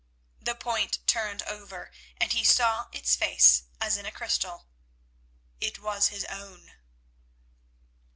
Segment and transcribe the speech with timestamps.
[0.41, 6.25] The point turned over, and he saw its face as in a crystal—it was his
[6.25, 6.71] own.